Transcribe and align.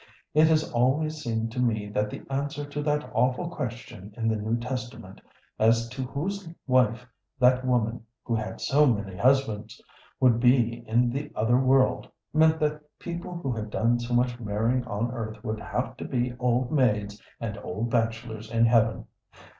It 0.33 0.47
has 0.47 0.67
always 0.71 1.17
seemed 1.21 1.51
to 1.51 1.59
me 1.59 1.87
that 1.89 2.09
the 2.09 2.23
answer 2.27 2.65
to 2.65 2.81
that 2.81 3.07
awful 3.13 3.49
question 3.49 4.11
in 4.17 4.29
the 4.29 4.35
New 4.35 4.57
Testament, 4.57 5.21
as 5.59 5.87
to 5.89 6.01
whose 6.01 6.49
wife 6.65 7.05
that 7.37 7.63
woman 7.63 8.01
who 8.23 8.33
had 8.33 8.59
so 8.59 8.87
many 8.87 9.15
husbands 9.15 9.79
would 10.19 10.39
be 10.39 10.83
in 10.87 11.11
the 11.11 11.31
other 11.35 11.59
world, 11.59 12.09
meant 12.33 12.59
that 12.61 12.81
people 12.97 13.35
who 13.37 13.51
had 13.51 13.69
done 13.69 13.99
so 13.99 14.15
much 14.15 14.39
marrying 14.39 14.83
on 14.85 15.11
earth 15.11 15.43
would 15.43 15.59
have 15.59 15.95
to 15.97 16.05
be 16.05 16.33
old 16.39 16.71
maids 16.71 17.21
and 17.39 17.59
old 17.59 17.91
bachelors 17.91 18.49
in 18.49 18.65
heaven. 18.65 19.05